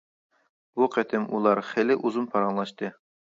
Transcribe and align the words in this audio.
بۇ 0.79 0.87
قېتىم 0.95 1.27
ئۇلار 1.39 1.61
خېلى 1.69 1.99
ئۇزۇن 2.01 2.27
پاراڭلاشتى. 2.35 2.91